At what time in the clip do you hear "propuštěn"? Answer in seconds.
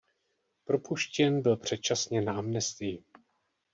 0.65-1.41